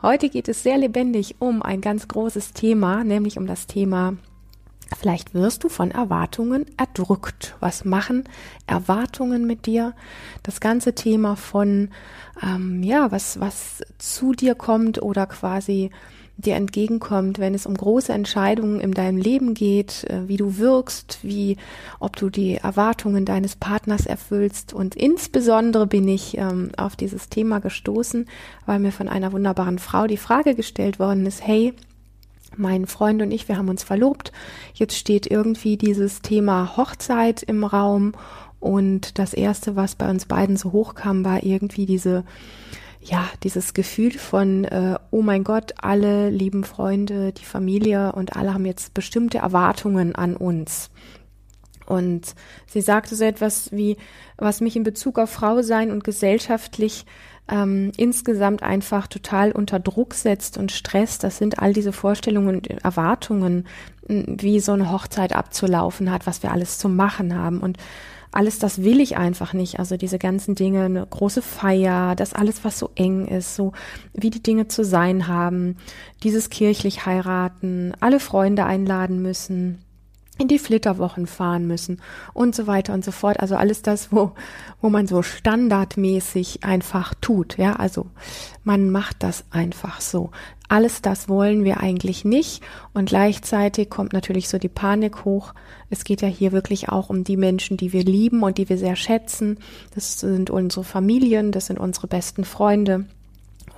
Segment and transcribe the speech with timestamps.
[0.00, 4.16] Heute geht es sehr lebendig um ein ganz großes Thema, nämlich um das Thema
[4.96, 7.56] Vielleicht wirst du von Erwartungen erdrückt.
[7.60, 8.24] Was machen
[8.66, 9.94] Erwartungen mit dir?
[10.42, 11.90] Das ganze Thema von,
[12.42, 15.90] ähm, ja, was, was zu dir kommt oder quasi
[16.38, 21.18] dir entgegenkommt, wenn es um große Entscheidungen in deinem Leben geht, äh, wie du wirkst,
[21.22, 21.56] wie,
[21.98, 24.72] ob du die Erwartungen deines Partners erfüllst.
[24.72, 28.26] Und insbesondere bin ich ähm, auf dieses Thema gestoßen,
[28.66, 31.74] weil mir von einer wunderbaren Frau die Frage gestellt worden ist, hey,
[32.56, 34.32] mein Freund und ich, wir haben uns verlobt.
[34.74, 38.12] Jetzt steht irgendwie dieses Thema Hochzeit im Raum.
[38.60, 42.24] Und das erste, was bei uns beiden so hochkam, war irgendwie diese
[43.00, 48.54] ja, dieses Gefühl von, äh, oh mein Gott, alle lieben Freunde, die Familie und alle
[48.54, 50.90] haben jetzt bestimmte Erwartungen an uns.
[51.86, 52.34] Und
[52.66, 53.96] sie sagte so etwas wie,
[54.36, 57.06] was mich in Bezug auf Frau sein und gesellschaftlich
[57.48, 61.24] ähm, insgesamt einfach total unter Druck setzt und stresst.
[61.24, 63.66] Das sind all diese Vorstellungen und Erwartungen,
[64.06, 67.60] wie so eine Hochzeit abzulaufen hat, was wir alles zu machen haben.
[67.60, 67.78] Und
[68.32, 69.78] alles das will ich einfach nicht.
[69.78, 73.72] Also diese ganzen Dinge, eine große Feier, das alles, was so eng ist, so
[74.12, 75.76] wie die Dinge zu sein haben,
[76.22, 79.78] dieses kirchlich heiraten, alle Freunde einladen müssen,
[80.38, 82.00] in die Flitterwochen fahren müssen
[82.32, 83.40] und so weiter und so fort.
[83.40, 84.32] Also alles das, wo,
[84.80, 87.58] wo man so standardmäßig einfach tut.
[87.58, 88.06] Ja, also
[88.64, 90.30] man macht das einfach so.
[90.68, 92.62] Alles das wollen wir eigentlich nicht.
[92.92, 95.54] Und gleichzeitig kommt natürlich so die Panik hoch.
[95.90, 98.78] Es geht ja hier wirklich auch um die Menschen, die wir lieben und die wir
[98.78, 99.58] sehr schätzen.
[99.94, 103.06] Das sind unsere Familien, das sind unsere besten Freunde.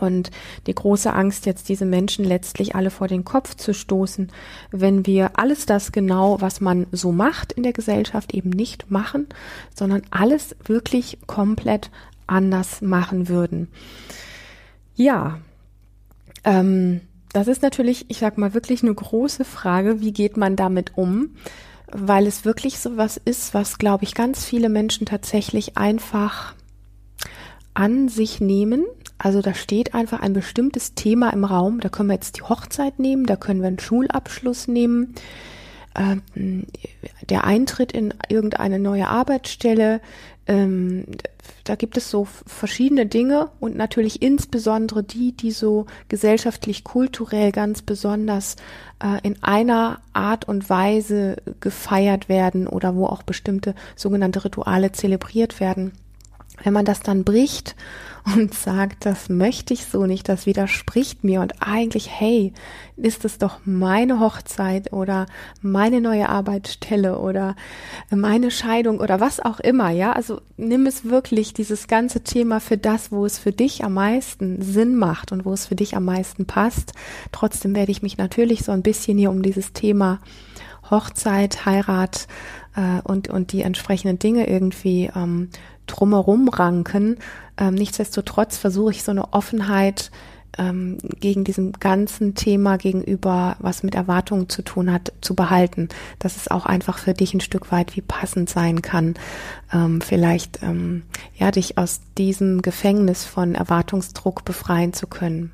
[0.01, 0.31] Und
[0.67, 4.31] die große Angst, jetzt diese Menschen letztlich alle vor den Kopf zu stoßen,
[4.71, 9.27] wenn wir alles das genau, was man so macht in der Gesellschaft, eben nicht machen,
[9.75, 11.91] sondern alles wirklich komplett
[12.27, 13.69] anders machen würden.
[14.95, 15.41] Ja,
[16.45, 17.01] ähm,
[17.33, 20.01] das ist natürlich, ich sag mal, wirklich eine große Frage.
[20.01, 21.37] Wie geht man damit um?
[21.93, 26.55] Weil es wirklich so was ist, was, glaube ich, ganz viele Menschen tatsächlich einfach
[27.75, 28.85] an sich nehmen.
[29.23, 31.81] Also da steht einfach ein bestimmtes Thema im Raum.
[31.81, 35.15] Da können wir jetzt die Hochzeit nehmen, da können wir einen Schulabschluss nehmen,
[35.95, 36.23] ähm,
[37.29, 40.01] der Eintritt in irgendeine neue Arbeitsstelle,
[40.47, 41.05] ähm,
[41.65, 47.83] da gibt es so verschiedene Dinge und natürlich insbesondere die, die so gesellschaftlich, kulturell ganz
[47.83, 48.57] besonders
[49.03, 55.61] äh, in einer Art und Weise gefeiert werden oder wo auch bestimmte sogenannte Rituale zelebriert
[55.61, 55.93] werden.
[56.63, 57.77] Wenn man das dann bricht
[58.35, 62.53] und sagt, das möchte ich so nicht, das widerspricht mir und eigentlich, hey,
[62.97, 65.27] ist es doch meine Hochzeit oder
[65.63, 67.57] meine neue Arbeitsstelle oder
[68.11, 72.77] meine Scheidung oder was auch immer, ja, also nimm es wirklich dieses ganze Thema für
[72.77, 76.05] das, wo es für dich am meisten Sinn macht und wo es für dich am
[76.05, 76.93] meisten passt.
[77.33, 80.21] Trotzdem werde ich mich natürlich so ein bisschen hier um dieses Thema
[80.91, 82.27] Hochzeit, Heirat
[82.75, 85.49] äh, und, und die entsprechenden Dinge irgendwie ähm,
[85.91, 87.19] drumherum ranken.
[87.57, 90.11] Ähm, nichtsdestotrotz versuche ich so eine Offenheit
[90.59, 96.37] ähm, gegen diesem ganzen Thema gegenüber, was mit Erwartungen zu tun hat, zu behalten, dass
[96.37, 99.15] es auch einfach für dich ein Stück weit wie passend sein kann,
[99.73, 101.03] ähm, vielleicht ähm,
[101.37, 105.53] ja dich aus diesem Gefängnis von Erwartungsdruck befreien zu können.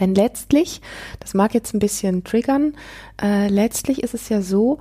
[0.00, 0.80] Denn letztlich,
[1.20, 2.74] das mag jetzt ein bisschen triggern,
[3.22, 4.78] äh, letztlich ist es ja so,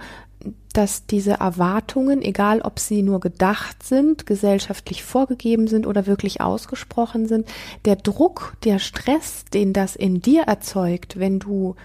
[0.73, 7.27] dass diese Erwartungen, egal ob sie nur gedacht sind, gesellschaftlich vorgegeben sind oder wirklich ausgesprochen
[7.27, 7.47] sind,
[7.85, 11.75] der Druck, der Stress, den das in dir erzeugt, wenn du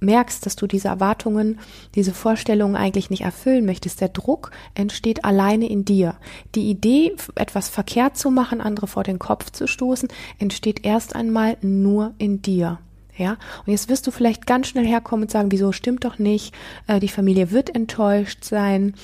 [0.00, 1.58] merkst, dass du diese Erwartungen,
[1.94, 6.14] diese Vorstellungen eigentlich nicht erfüllen möchtest, der Druck entsteht alleine in dir.
[6.54, 10.08] Die Idee, etwas verkehrt zu machen, andere vor den Kopf zu stoßen,
[10.38, 12.78] entsteht erst einmal nur in dir.
[13.18, 13.32] Ja,
[13.66, 16.54] und jetzt wirst du vielleicht ganz schnell herkommen und sagen, wieso stimmt doch nicht,
[16.86, 18.94] äh, die Familie wird enttäuscht sein,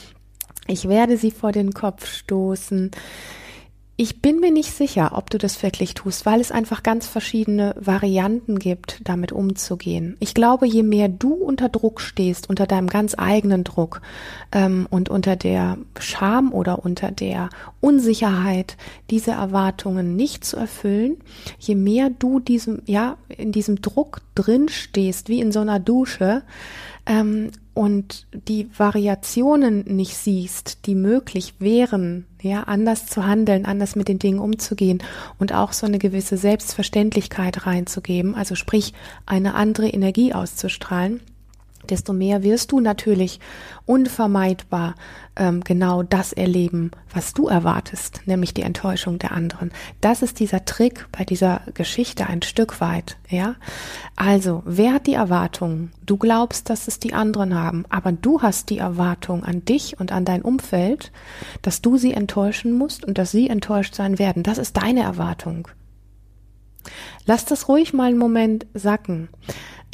[0.67, 2.91] ich werde sie vor den Kopf stoßen.
[3.97, 7.77] Ich bin mir nicht sicher, ob du das wirklich tust, weil es einfach ganz verschiedene
[7.79, 10.17] Varianten gibt, damit umzugehen.
[10.19, 14.03] Ich glaube, je mehr du unter Druck stehst, unter deinem ganz eigenen Druck
[14.51, 17.51] ähm, und unter der Scham oder unter der
[17.81, 18.77] Unsicherheit,
[19.11, 21.19] diese Erwartungen nicht zu erfüllen,
[21.61, 26.43] je mehr du diesem, ja, in diesem Druck drin stehst, wie in so einer Dusche,
[27.07, 34.09] ähm, und die Variationen nicht siehst, die möglich wären, ja, anders zu handeln, anders mit
[34.09, 35.03] den Dingen umzugehen
[35.39, 38.95] und auch so eine gewisse Selbstverständlichkeit reinzugeben, also sprich
[39.27, 41.21] eine andere Energie auszustrahlen,
[41.91, 43.41] desto mehr wirst du natürlich
[43.87, 44.95] unvermeidbar
[45.37, 49.73] ähm, genau das erleben, was du erwartest, nämlich die Enttäuschung der anderen.
[50.01, 53.57] Das ist dieser Trick bei dieser Geschichte ein Stück weit, ja.
[54.17, 55.91] Also, wer hat die Erwartung?
[56.07, 60.13] Du glaubst, dass es die anderen haben, aber du hast die Erwartung an dich und
[60.13, 61.13] an dein Umfeld,
[61.63, 64.43] dass du sie enttäuschen musst und dass sie enttäuscht sein werden.
[64.43, 65.69] Das ist deine Erwartung.
[67.27, 69.29] Lass das ruhig mal einen Moment sacken.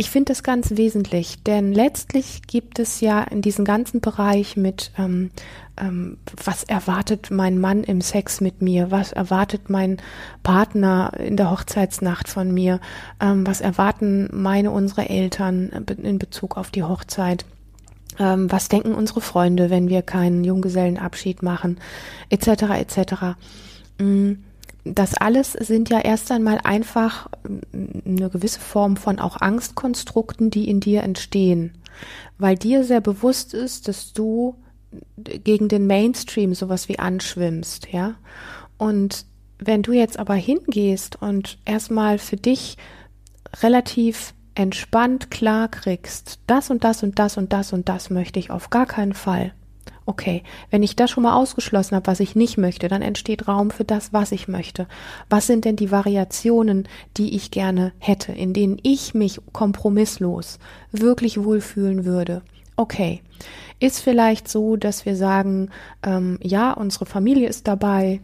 [0.00, 4.92] Ich finde das ganz wesentlich, denn letztlich gibt es ja in diesem ganzen Bereich mit,
[4.96, 5.30] ähm,
[5.78, 9.98] ähm, was erwartet mein Mann im Sex mit mir, was erwartet mein
[10.42, 12.80] Partner in der Hochzeitsnacht von mir,
[13.20, 15.68] ähm, was erwarten meine, unsere Eltern
[16.02, 17.44] in Bezug auf die Hochzeit
[18.18, 21.78] ähm, was denken unsere Freunde, wenn wir keinen Junggesellenabschied machen,
[22.30, 22.62] etc.
[22.80, 23.14] etc.
[24.94, 27.28] Das alles sind ja erst einmal einfach
[27.72, 31.78] eine gewisse Form von auch Angstkonstrukten, die in dir entstehen,
[32.38, 34.56] weil dir sehr bewusst ist, dass du
[35.16, 38.16] gegen den Mainstream sowas wie anschwimmst, ja.
[38.78, 39.26] Und
[39.58, 42.76] wenn du jetzt aber hingehst und erstmal für dich
[43.62, 48.50] relativ entspannt klar kriegst, das und das und das und das und das möchte ich
[48.50, 49.52] auf gar keinen Fall
[50.10, 53.70] okay, wenn ich das schon mal ausgeschlossen habe, was ich nicht möchte, dann entsteht Raum
[53.70, 54.88] für das, was ich möchte.
[55.28, 60.58] Was sind denn die Variationen, die ich gerne hätte, in denen ich mich kompromisslos
[60.90, 62.42] wirklich wohlfühlen würde?
[62.74, 63.22] Okay,
[63.78, 65.70] ist vielleicht so, dass wir sagen,
[66.02, 68.20] ähm, ja, unsere Familie ist dabei,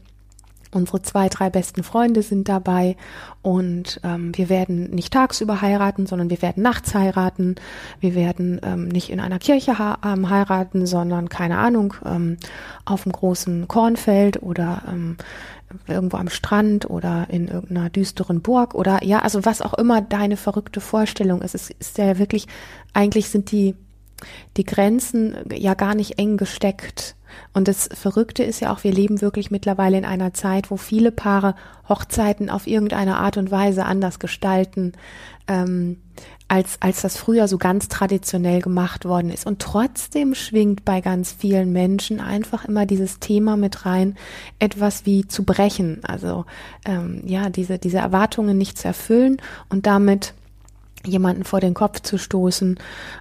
[0.72, 2.96] Unsere zwei, drei besten Freunde sind dabei
[3.42, 7.54] und ähm, wir werden nicht tagsüber heiraten, sondern wir werden nachts heiraten.
[8.00, 12.36] Wir werden ähm, nicht in einer Kirche ähm, heiraten, sondern keine Ahnung, ähm,
[12.84, 15.16] auf einem großen Kornfeld oder ähm,
[15.86, 20.36] irgendwo am Strand oder in irgendeiner düsteren Burg oder ja, also was auch immer deine
[20.36, 21.54] verrückte Vorstellung ist.
[21.54, 22.46] Es ist ja wirklich,
[22.92, 23.74] eigentlich sind die,
[24.56, 27.15] die Grenzen ja gar nicht eng gesteckt
[27.52, 31.12] und das Verrückte ist ja auch, wir leben wirklich mittlerweile in einer Zeit, wo viele
[31.12, 31.54] Paare
[31.88, 34.92] Hochzeiten auf irgendeine Art und Weise anders gestalten,
[35.48, 35.98] ähm,
[36.48, 39.46] als, als das früher so ganz traditionell gemacht worden ist.
[39.46, 44.16] Und trotzdem schwingt bei ganz vielen Menschen einfach immer dieses Thema mit rein,
[44.58, 46.00] etwas wie zu brechen.
[46.04, 46.44] Also
[46.84, 49.38] ähm, ja, diese, diese Erwartungen nicht zu erfüllen
[49.68, 50.34] und damit
[51.06, 52.78] jemanden vor den Kopf zu stoßen,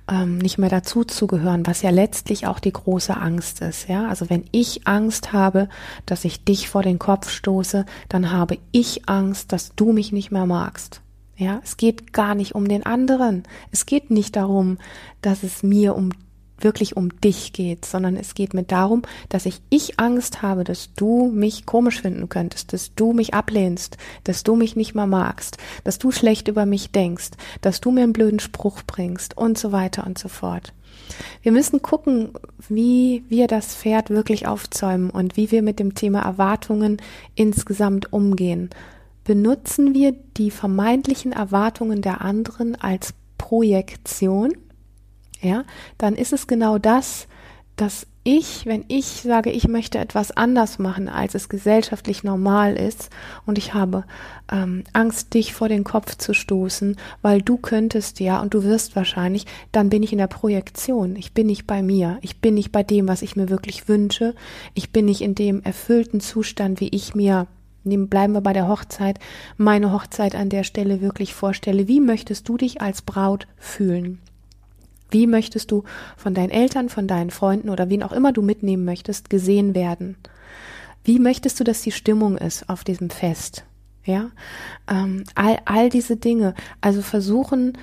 [0.09, 3.87] ähm, nicht mehr dazuzugehören, was ja letztlich auch die große Angst ist.
[3.87, 5.69] Ja, also wenn ich Angst habe,
[6.05, 10.31] dass ich dich vor den Kopf stoße, dann habe ich Angst, dass du mich nicht
[10.31, 11.01] mehr magst.
[11.37, 13.43] Ja, es geht gar nicht um den anderen.
[13.71, 14.77] Es geht nicht darum,
[15.21, 16.11] dass es mir um
[16.59, 20.93] wirklich um dich geht, sondern es geht mir darum, dass ich ich Angst habe, dass
[20.93, 25.57] du mich komisch finden könntest, dass du mich ablehnst, dass du mich nicht mehr magst,
[25.83, 27.31] dass du schlecht über mich denkst,
[27.61, 30.73] dass du mir einen blöden Spruch bringst und so weiter und so fort.
[31.41, 32.31] Wir müssen gucken,
[32.67, 36.97] wie wir das Pferd wirklich aufzäumen und wie wir mit dem Thema Erwartungen
[37.35, 38.69] insgesamt umgehen.
[39.23, 44.53] Benutzen wir die vermeintlichen Erwartungen der anderen als Projektion
[45.45, 45.63] ja,
[45.97, 47.27] dann ist es genau das,
[47.75, 53.11] dass ich, wenn ich sage, ich möchte etwas anders machen, als es gesellschaftlich normal ist,
[53.45, 54.03] und ich habe
[54.51, 58.95] ähm, Angst, dich vor den Kopf zu stoßen, weil du könntest ja und du wirst
[58.95, 61.15] wahrscheinlich, dann bin ich in der Projektion.
[61.15, 62.17] Ich bin nicht bei mir.
[62.21, 64.33] Ich bin nicht bei dem, was ich mir wirklich wünsche.
[64.73, 67.45] Ich bin nicht in dem erfüllten Zustand, wie ich mir
[67.83, 69.19] bleiben wir bei der Hochzeit,
[69.57, 71.87] meine Hochzeit an der Stelle wirklich vorstelle.
[71.87, 74.19] Wie möchtest du dich als Braut fühlen?
[75.15, 75.85] Wie möchtest du
[76.17, 80.17] von deinen Eltern, von deinen Freunden oder wen auch immer du mitnehmen möchtest, gesehen werden?
[81.05, 83.63] Wie möchtest du, dass die Stimmung ist auf diesem Fest?
[84.03, 84.31] Ja,
[84.91, 86.53] ähm, all, all diese Dinge.
[86.81, 87.77] Also versuchen,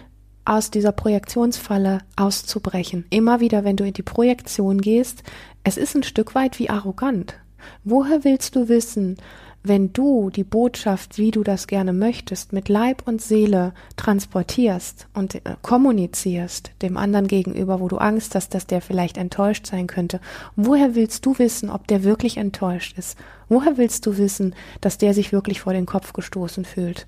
[0.44, 3.06] aus dieser Projektionsfalle auszubrechen.
[3.08, 5.22] Immer wieder, wenn du in die Projektion gehst,
[5.64, 7.36] es ist ein Stück weit wie arrogant.
[7.82, 9.16] Woher willst du wissen,
[9.64, 15.36] wenn du die Botschaft, wie du das gerne möchtest, mit Leib und Seele transportierst und
[15.36, 20.20] äh, kommunizierst dem anderen gegenüber, wo du Angst hast, dass der vielleicht enttäuscht sein könnte,
[20.56, 23.16] woher willst du wissen, ob der wirklich enttäuscht ist?
[23.48, 27.06] Woher willst du wissen, dass der sich wirklich vor den Kopf gestoßen fühlt?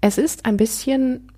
[0.00, 1.30] Es ist ein bisschen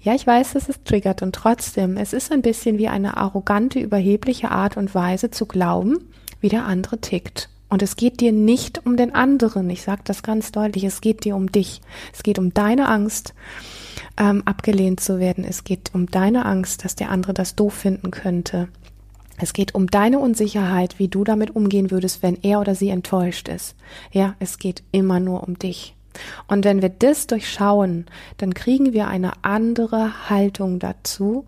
[0.00, 3.80] ja, ich weiß, dass es triggert und trotzdem, es ist ein bisschen wie eine arrogante,
[3.80, 6.10] überhebliche Art und Weise zu glauben,
[6.40, 7.48] wie der andere tickt.
[7.68, 9.68] Und es geht dir nicht um den anderen.
[9.70, 10.84] Ich sage das ganz deutlich.
[10.84, 11.80] Es geht dir um dich.
[12.12, 13.34] Es geht um deine Angst,
[14.16, 15.44] ähm, abgelehnt zu werden.
[15.44, 18.68] Es geht um deine Angst, dass der andere das doof finden könnte.
[19.36, 23.48] Es geht um deine Unsicherheit, wie du damit umgehen würdest, wenn er oder sie enttäuscht
[23.48, 23.74] ist.
[24.12, 25.96] Ja, es geht immer nur um dich.
[26.46, 28.06] Und wenn wir das durchschauen,
[28.36, 31.46] dann kriegen wir eine andere Haltung dazu,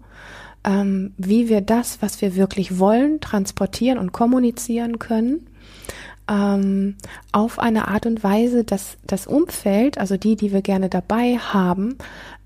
[0.64, 5.46] ähm, wie wir das, was wir wirklich wollen, transportieren und kommunizieren können
[6.28, 6.96] ähm,
[7.32, 11.96] auf eine Art und Weise, dass das Umfeld, also die, die wir gerne dabei haben,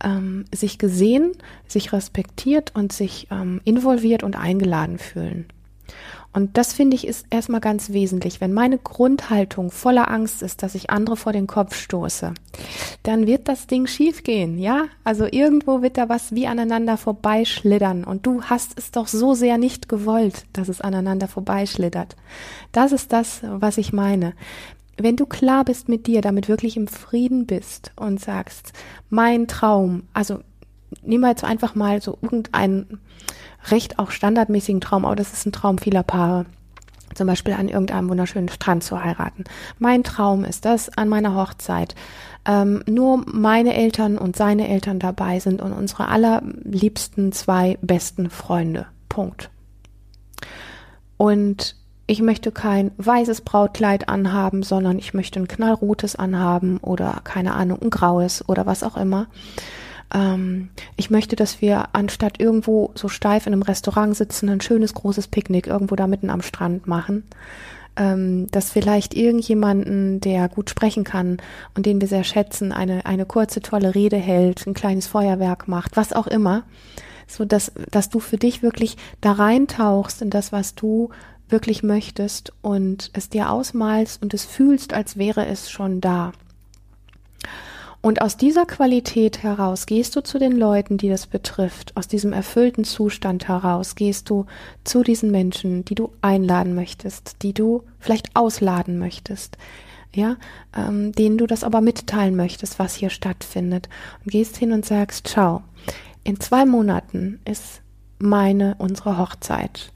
[0.02, 1.32] ähm, sich gesehen,
[1.66, 5.46] sich respektiert und sich ähm, involviert und eingeladen fühlen.
[6.32, 8.40] Und das finde ich ist erstmal ganz wesentlich.
[8.40, 12.34] Wenn meine Grundhaltung voller Angst ist, dass ich andere vor den Kopf stoße,
[13.02, 14.84] dann wird das Ding schiefgehen, ja?
[15.02, 19.58] Also irgendwo wird da was wie aneinander vorbeischlittern und du hast es doch so sehr
[19.58, 22.14] nicht gewollt, dass es aneinander vorbeischlittert.
[22.70, 24.34] Das ist das, was ich meine.
[24.96, 28.72] Wenn du klar bist mit dir, damit wirklich im Frieden bist und sagst,
[29.08, 30.40] mein Traum, also
[31.02, 33.00] nehmen wir jetzt einfach mal so irgendeinen
[33.70, 36.46] recht auch standardmäßigen Traum, aber das ist ein Traum vieler Paare.
[37.14, 39.44] Zum Beispiel an irgendeinem wunderschönen Strand zu heiraten.
[39.78, 41.96] Mein Traum ist, dass an meiner Hochzeit
[42.46, 48.86] ähm, nur meine Eltern und seine Eltern dabei sind und unsere allerliebsten zwei besten Freunde.
[49.08, 49.50] Punkt.
[51.16, 51.74] Und
[52.06, 57.82] ich möchte kein weißes Brautkleid anhaben, sondern ich möchte ein knallrotes anhaben oder keine Ahnung,
[57.82, 59.26] ein graues oder was auch immer
[60.12, 64.94] ähm, ich möchte, dass wir anstatt irgendwo so steif in einem Restaurant sitzen, ein schönes
[64.94, 67.24] großes Picknick irgendwo da mitten am Strand machen.
[67.96, 71.38] Ähm, dass vielleicht irgendjemanden, der gut sprechen kann
[71.74, 75.96] und den wir sehr schätzen, eine, eine kurze, tolle Rede hält, ein kleines Feuerwerk macht,
[75.96, 76.62] was auch immer,
[77.26, 81.10] so dass, dass du für dich wirklich da reintauchst in das, was du
[81.48, 86.32] wirklich möchtest und es dir ausmalst und es fühlst, als wäre es schon da.
[88.02, 92.32] Und aus dieser Qualität heraus gehst du zu den Leuten, die das betrifft, aus diesem
[92.32, 94.46] erfüllten Zustand heraus gehst du
[94.84, 99.58] zu diesen Menschen, die du einladen möchtest, die du vielleicht ausladen möchtest,
[100.14, 100.36] ja,
[100.74, 103.90] ähm, denen du das aber mitteilen möchtest, was hier stattfindet.
[104.24, 105.62] Und gehst hin und sagst, schau,
[106.24, 107.82] in zwei Monaten ist
[108.18, 109.92] meine, unsere Hochzeit.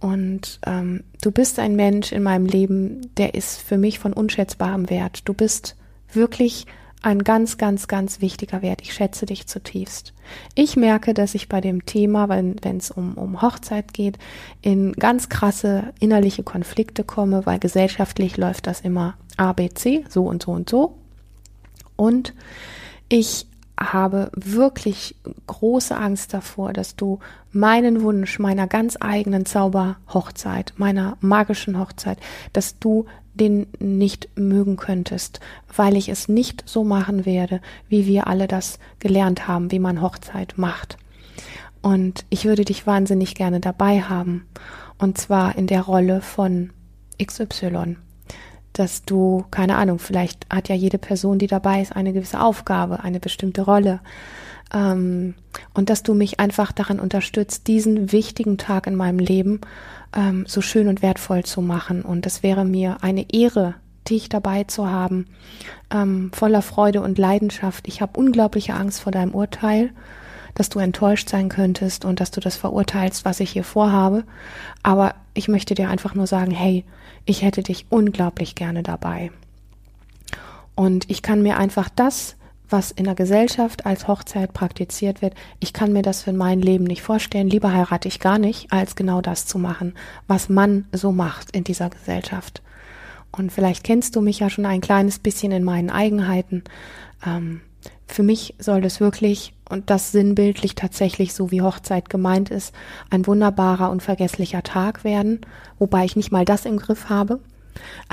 [0.00, 4.90] Und ähm, du bist ein Mensch in meinem Leben, der ist für mich von unschätzbarem
[4.90, 5.22] Wert.
[5.24, 5.76] Du bist
[6.12, 6.66] wirklich
[7.02, 8.80] ein ganz, ganz, ganz wichtiger Wert.
[8.82, 10.12] Ich schätze dich zutiefst.
[10.54, 14.18] Ich merke, dass ich bei dem Thema, wenn es um, um Hochzeit geht,
[14.62, 20.52] in ganz krasse innerliche Konflikte komme, weil gesellschaftlich läuft das immer ABC, so und so
[20.52, 20.96] und so.
[21.96, 22.34] Und
[23.08, 23.46] ich
[23.78, 25.16] habe wirklich
[25.46, 27.18] große Angst davor, dass du
[27.52, 32.18] meinen Wunsch meiner ganz eigenen Zauberhochzeit, meiner magischen Hochzeit,
[32.52, 35.40] dass du den nicht mögen könntest,
[35.74, 40.00] weil ich es nicht so machen werde, wie wir alle das gelernt haben, wie man
[40.00, 40.96] Hochzeit macht.
[41.82, 44.46] Und ich würde dich wahnsinnig gerne dabei haben.
[44.98, 46.70] Und zwar in der Rolle von
[47.22, 47.96] XY.
[48.76, 53.02] Dass du, keine Ahnung, vielleicht hat ja jede Person, die dabei ist, eine gewisse Aufgabe,
[53.02, 54.00] eine bestimmte Rolle.
[54.74, 55.34] Ähm,
[55.72, 59.62] und dass du mich einfach daran unterstützt, diesen wichtigen Tag in meinem Leben
[60.14, 62.02] ähm, so schön und wertvoll zu machen.
[62.02, 63.76] Und es wäre mir eine Ehre,
[64.10, 65.26] dich dabei zu haben,
[65.90, 67.88] ähm, voller Freude und Leidenschaft.
[67.88, 69.90] Ich habe unglaubliche Angst vor deinem Urteil,
[70.54, 74.24] dass du enttäuscht sein könntest und dass du das verurteilst, was ich hier vorhabe.
[74.82, 76.84] Aber ich möchte dir einfach nur sagen, hey,
[77.24, 79.30] ich hätte dich unglaublich gerne dabei.
[80.74, 82.36] Und ich kann mir einfach das
[82.68, 86.84] was in der Gesellschaft als Hochzeit praktiziert wird, ich kann mir das für mein Leben
[86.84, 87.48] nicht vorstellen.
[87.48, 89.94] Lieber heirate ich gar nicht, als genau das zu machen,
[90.26, 92.62] was man so macht in dieser Gesellschaft.
[93.32, 96.64] Und vielleicht kennst du mich ja schon ein kleines bisschen in meinen Eigenheiten.
[97.24, 97.60] Ähm,
[98.06, 102.74] für mich soll es wirklich, und das sinnbildlich tatsächlich so wie Hochzeit gemeint ist,
[103.10, 105.40] ein wunderbarer und vergesslicher Tag werden,
[105.78, 107.40] wobei ich nicht mal das im Griff habe.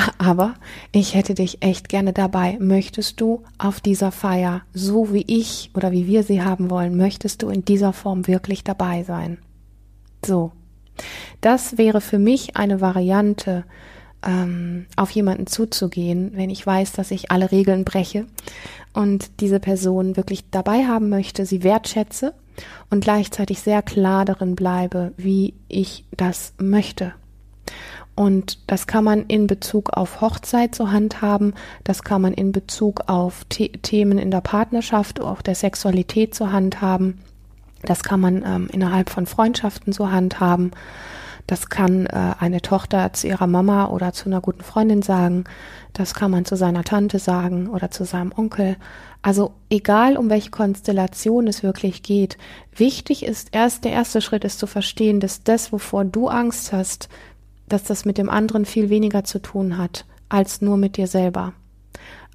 [0.17, 0.55] Aber
[0.91, 2.57] ich hätte dich echt gerne dabei.
[2.59, 7.43] Möchtest du auf dieser Feier, so wie ich oder wie wir sie haben wollen, möchtest
[7.43, 9.37] du in dieser Form wirklich dabei sein?
[10.25, 10.51] So.
[11.41, 13.63] Das wäre für mich eine Variante,
[14.25, 18.25] ähm, auf jemanden zuzugehen, wenn ich weiß, dass ich alle Regeln breche
[18.93, 22.33] und diese Person wirklich dabei haben möchte, sie wertschätze
[22.89, 27.13] und gleichzeitig sehr klar darin bleibe, wie ich das möchte.
[28.15, 33.09] Und das kann man in Bezug auf Hochzeit so handhaben, das kann man in Bezug
[33.09, 37.19] auf The Themen in der Partnerschaft, auch der Sexualität so handhaben,
[37.81, 40.71] das kann man ähm, innerhalb von Freundschaften so handhaben.
[41.47, 45.43] Das kann äh, eine Tochter zu ihrer Mama oder zu einer guten Freundin sagen.
[45.91, 48.77] Das kann man zu seiner Tante sagen oder zu seinem Onkel.
[49.21, 52.37] Also egal, um welche Konstellation es wirklich geht.
[52.75, 57.09] Wichtig ist erst, der erste Schritt ist zu verstehen, dass das, wovor du Angst hast,
[57.67, 61.53] dass das mit dem anderen viel weniger zu tun hat, als nur mit dir selber.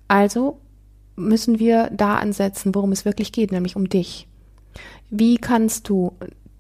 [0.07, 0.61] Also
[1.17, 4.29] müssen wir da ansetzen, worum es wirklich geht, nämlich um dich.
[5.11, 6.13] Wie kannst du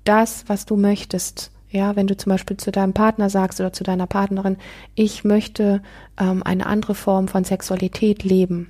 [0.05, 3.84] das, was du möchtest, ja, wenn du zum Beispiel zu deinem Partner sagst oder zu
[3.84, 4.56] deiner Partnerin,
[4.94, 5.82] ich möchte
[6.18, 8.68] ähm, eine andere Form von Sexualität leben.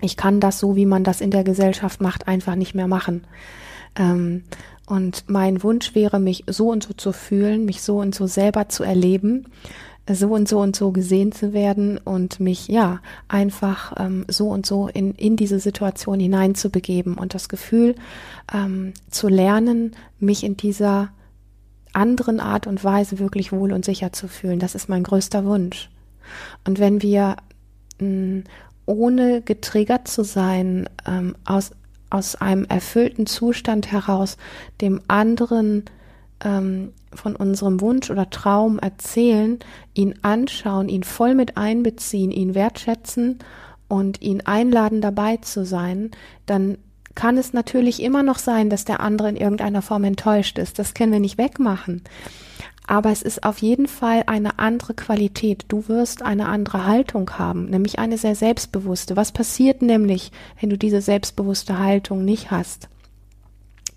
[0.00, 3.24] Ich kann das so, wie man das in der Gesellschaft macht, einfach nicht mehr machen.
[3.96, 4.44] Ähm,
[4.86, 8.68] und mein Wunsch wäre, mich so und so zu fühlen, mich so und so selber
[8.68, 9.46] zu erleben,
[10.10, 14.66] so und so und so gesehen zu werden und mich ja einfach ähm, so und
[14.66, 17.94] so in, in diese Situation hineinzubegeben und das Gefühl
[18.52, 21.08] ähm, zu lernen, mich in dieser
[21.94, 24.58] anderen Art und Weise wirklich wohl und sicher zu fühlen.
[24.58, 25.90] Das ist mein größter Wunsch.
[26.66, 27.36] Und wenn wir
[28.00, 28.44] mh, mm,
[28.86, 31.70] ohne getriggert zu sein, ähm, aus,
[32.10, 34.36] aus einem erfüllten Zustand heraus
[34.80, 35.84] dem anderen
[36.42, 39.58] ähm, von unserem Wunsch oder Traum erzählen,
[39.94, 43.38] ihn anschauen, ihn voll mit einbeziehen, ihn wertschätzen
[43.88, 46.10] und ihn einladen, dabei zu sein,
[46.46, 46.78] dann
[47.14, 50.78] kann es natürlich immer noch sein, dass der andere in irgendeiner Form enttäuscht ist.
[50.78, 52.02] Das können wir nicht wegmachen.
[52.86, 55.64] Aber es ist auf jeden Fall eine andere Qualität.
[55.68, 59.16] Du wirst eine andere Haltung haben, nämlich eine sehr selbstbewusste.
[59.16, 62.88] Was passiert nämlich, wenn du diese selbstbewusste Haltung nicht hast?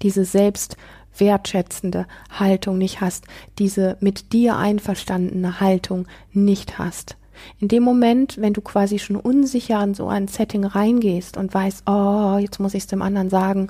[0.04, 3.26] Diese selbstwertschätzende Haltung nicht hast,
[3.60, 7.18] diese mit dir einverstandene Haltung nicht hast.
[7.60, 11.84] In dem Moment, wenn du quasi schon unsicher in so ein Setting reingehst und weißt,
[11.88, 13.70] oh, jetzt muss ich es dem anderen sagen,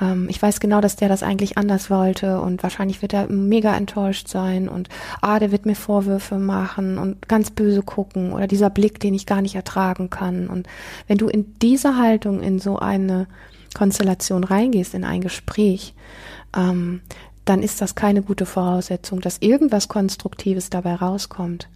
[0.00, 3.74] ähm, ich weiß genau, dass der das eigentlich anders wollte und wahrscheinlich wird er mega
[3.76, 4.88] enttäuscht sein und
[5.20, 9.26] ah, der wird mir Vorwürfe machen und ganz böse gucken oder dieser Blick, den ich
[9.26, 10.48] gar nicht ertragen kann.
[10.48, 10.66] Und
[11.06, 13.26] wenn du in diese Haltung in so eine
[13.74, 15.94] Konstellation reingehst, in ein Gespräch,
[16.56, 17.00] ähm,
[17.44, 21.68] dann ist das keine gute Voraussetzung, dass irgendwas Konstruktives dabei rauskommt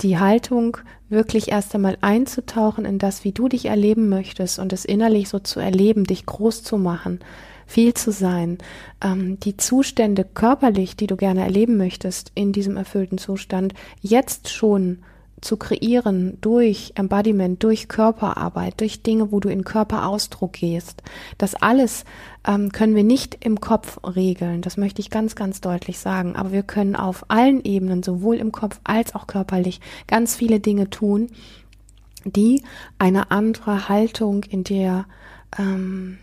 [0.00, 0.78] die Haltung,
[1.08, 5.38] wirklich erst einmal einzutauchen in das, wie du dich erleben möchtest und es innerlich so
[5.38, 7.20] zu erleben, dich groß zu machen,
[7.66, 8.58] viel zu sein,
[9.02, 14.98] ähm, die Zustände körperlich, die du gerne erleben möchtest, in diesem erfüllten Zustand, jetzt schon
[15.44, 21.02] zu kreieren durch Embodiment, durch Körperarbeit, durch Dinge, wo du in Körperausdruck gehst.
[21.38, 22.04] Das alles
[22.46, 24.62] ähm, können wir nicht im Kopf regeln.
[24.62, 26.34] Das möchte ich ganz, ganz deutlich sagen.
[26.34, 30.90] Aber wir können auf allen Ebenen, sowohl im Kopf als auch körperlich, ganz viele Dinge
[30.90, 31.28] tun,
[32.24, 32.62] die
[32.98, 35.06] eine andere Haltung in der
[35.58, 36.18] ähm,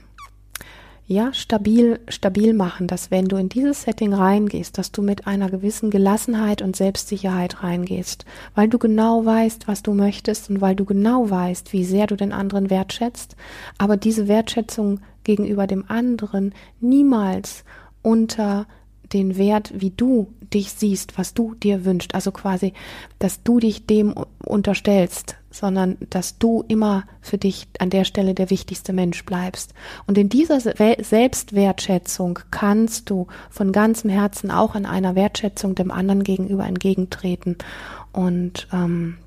[1.08, 5.50] ja, stabil, stabil machen, dass wenn du in dieses Setting reingehst, dass du mit einer
[5.50, 10.86] gewissen Gelassenheit und Selbstsicherheit reingehst, weil du genau weißt, was du möchtest und weil du
[10.86, 13.36] genau weißt, wie sehr du den anderen wertschätzt,
[13.78, 17.66] aber diese Wertschätzung gegenüber dem anderen niemals
[18.02, 18.66] unter
[19.14, 22.16] den Wert, wie du dich siehst, was du dir wünschst.
[22.16, 22.74] Also quasi,
[23.20, 28.50] dass du dich dem unterstellst, sondern dass du immer für dich an der Stelle der
[28.50, 29.74] wichtigste Mensch bleibst.
[30.08, 36.24] Und in dieser Selbstwertschätzung kannst du von ganzem Herzen auch in einer Wertschätzung dem anderen
[36.24, 37.58] gegenüber entgegentreten
[38.12, 39.18] und ähm,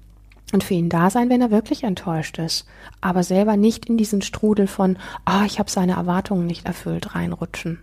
[0.53, 2.65] und für ihn da sein, wenn er wirklich enttäuscht ist,
[3.01, 7.17] aber selber nicht in diesen Strudel von, ah, oh, ich habe seine Erwartungen nicht erfüllt,
[7.17, 7.81] reinrutschen.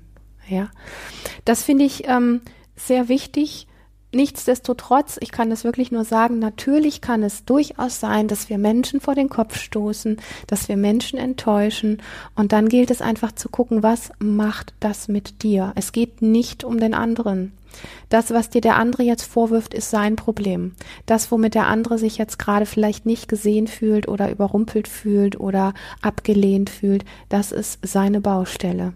[0.48, 0.70] Ja,
[1.44, 2.40] das finde ich ähm,
[2.78, 3.68] sehr wichtig.
[4.14, 9.00] Nichtsdestotrotz, ich kann das wirklich nur sagen, natürlich kann es durchaus sein, dass wir Menschen
[9.00, 12.02] vor den Kopf stoßen, dass wir Menschen enttäuschen
[12.36, 15.72] und dann gilt es einfach zu gucken, was macht das mit dir?
[15.76, 17.54] Es geht nicht um den anderen.
[18.10, 20.74] Das, was dir der andere jetzt vorwirft, ist sein Problem.
[21.06, 25.74] Das, womit der andere sich jetzt gerade vielleicht nicht gesehen fühlt oder überrumpelt fühlt oder
[26.02, 28.94] abgelehnt fühlt, das ist seine Baustelle.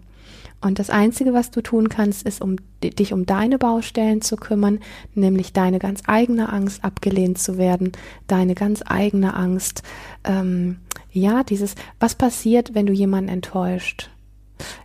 [0.60, 4.80] Und das Einzige, was du tun kannst, ist, um dich um deine Baustellen zu kümmern,
[5.14, 7.92] nämlich deine ganz eigene Angst, abgelehnt zu werden,
[8.26, 9.82] deine ganz eigene Angst.
[10.24, 10.78] Ähm,
[11.12, 14.10] ja, dieses, was passiert, wenn du jemanden enttäuscht?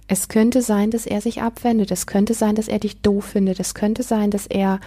[0.08, 1.92] Es könnte sein, dass er sich abwendet.
[1.92, 3.60] Es könnte sein, dass er dich doof findet.
[3.60, 4.80] Es könnte sein, dass er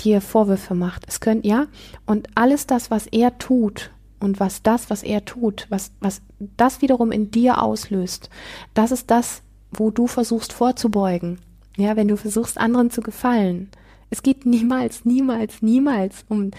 [0.00, 1.04] dir Vorwürfe macht.
[1.06, 1.66] Es könnte, ja,
[2.06, 6.22] und alles das, was er tut und was das, was er tut, was, was
[6.56, 8.30] das wiederum in dir auslöst,
[8.74, 11.38] das ist das, wo du versuchst vorzubeugen.
[11.76, 13.70] Ja, wenn du versuchst, anderen zu gefallen.
[14.10, 16.50] Es geht niemals, niemals, niemals um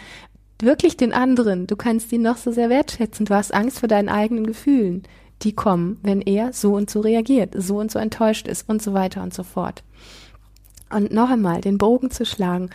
[0.59, 1.67] wirklich den anderen.
[1.67, 3.25] Du kannst ihn noch so sehr wertschätzen.
[3.25, 5.03] Du hast Angst vor deinen eigenen Gefühlen.
[5.43, 8.93] Die kommen, wenn er so und so reagiert, so und so enttäuscht ist und so
[8.93, 9.83] weiter und so fort.
[10.89, 12.69] Und noch einmal, den Bogen zu schlagen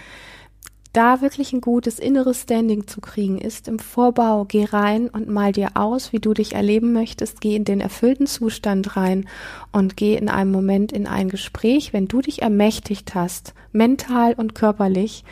[0.93, 5.53] da wirklich ein gutes inneres Standing zu kriegen ist im Vorbau, geh rein und mal
[5.53, 9.29] dir aus, wie du dich erleben möchtest, geh in den erfüllten Zustand rein
[9.71, 14.55] und geh in einem Moment in ein Gespräch, wenn du dich ermächtigt hast, mental und
[14.55, 15.25] körperlich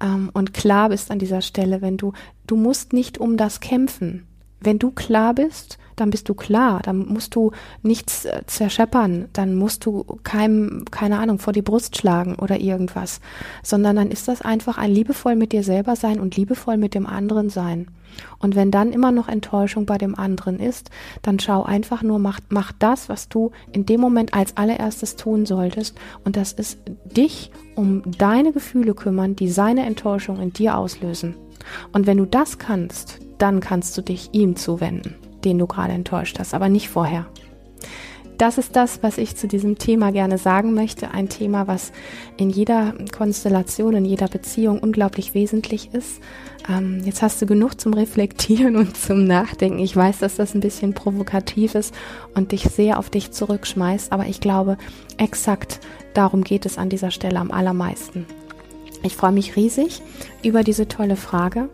[0.00, 2.12] ähm, und klar bist an dieser Stelle, wenn du,
[2.46, 4.26] du musst nicht um das kämpfen.
[4.64, 9.54] Wenn du klar bist, dann bist du klar, dann musst du nichts äh, zerscheppern, dann
[9.54, 13.20] musst du keinem, keine Ahnung, vor die Brust schlagen oder irgendwas,
[13.62, 17.06] sondern dann ist das einfach ein liebevoll mit dir selber sein und liebevoll mit dem
[17.06, 17.88] anderen sein.
[18.38, 20.90] Und wenn dann immer noch Enttäuschung bei dem anderen ist,
[21.22, 25.46] dann schau einfach nur, mach, mach das, was du in dem Moment als allererstes tun
[25.46, 25.98] solltest.
[26.24, 31.34] Und das ist dich um deine Gefühle kümmern, die seine Enttäuschung in dir auslösen.
[31.92, 36.38] Und wenn du das kannst, dann kannst du dich ihm zuwenden den du gerade enttäuscht
[36.38, 37.26] hast, aber nicht vorher.
[38.36, 41.12] Das ist das, was ich zu diesem Thema gerne sagen möchte.
[41.12, 41.92] Ein Thema, was
[42.36, 46.20] in jeder Konstellation, in jeder Beziehung unglaublich wesentlich ist.
[46.68, 49.78] Ähm, jetzt hast du genug zum Reflektieren und zum Nachdenken.
[49.78, 51.94] Ich weiß, dass das ein bisschen provokativ ist
[52.34, 54.78] und dich sehr auf dich zurückschmeißt, aber ich glaube,
[55.16, 55.78] exakt
[56.14, 58.26] darum geht es an dieser Stelle am allermeisten.
[59.04, 60.00] Ich freue mich riesig
[60.42, 61.68] über diese tolle Frage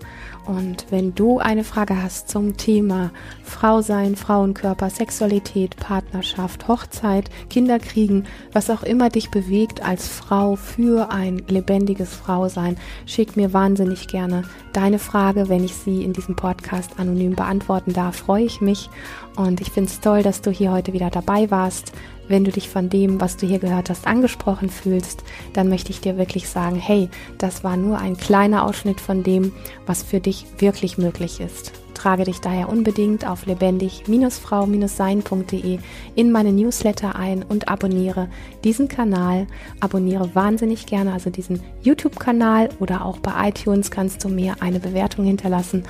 [0.50, 3.12] und wenn du eine Frage hast zum Thema
[3.44, 11.12] Frau sein, Frauenkörper, Sexualität, Partnerschaft, Hochzeit, Kinderkriegen, was auch immer dich bewegt als Frau für
[11.12, 16.98] ein lebendiges Frausein, schick mir wahnsinnig gerne deine Frage, wenn ich sie in diesem Podcast
[16.98, 18.90] anonym beantworten darf, freue ich mich.
[19.36, 21.92] Und ich finde es toll, dass du hier heute wieder dabei warst.
[22.28, 26.00] Wenn du dich von dem, was du hier gehört hast, angesprochen fühlst, dann möchte ich
[26.00, 27.08] dir wirklich sagen, hey,
[27.38, 29.52] das war nur ein kleiner Ausschnitt von dem,
[29.86, 31.72] was für dich wirklich möglich ist.
[31.94, 35.78] Trage dich daher unbedingt auf lebendig-frau-sein.de
[36.14, 38.28] in meine Newsletter ein und abonniere
[38.64, 39.46] diesen Kanal.
[39.80, 45.26] Abonniere wahnsinnig gerne also diesen YouTube-Kanal oder auch bei iTunes kannst du mir eine Bewertung
[45.26, 45.82] hinterlassen.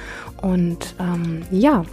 [0.42, 1.84] Und ähm, ja,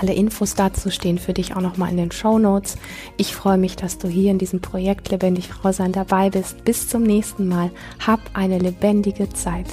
[0.00, 2.76] alle Infos dazu stehen für dich auch nochmal in den Show Notes.
[3.16, 6.64] Ich freue mich, dass du hier in diesem Projekt Lebendig Frau sein dabei bist.
[6.64, 7.70] Bis zum nächsten Mal.
[8.04, 9.68] Hab eine lebendige Zeit.